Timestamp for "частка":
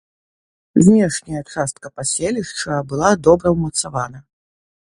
1.53-1.87